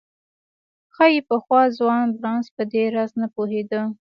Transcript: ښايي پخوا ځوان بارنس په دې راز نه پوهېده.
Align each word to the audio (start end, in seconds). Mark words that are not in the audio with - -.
ښايي 0.93 1.21
پخوا 1.29 1.61
ځوان 1.77 2.05
بارنس 2.21 2.47
په 2.55 2.63
دې 2.71 2.83
راز 2.95 3.11
نه 3.21 3.27
پوهېده. 3.35 3.81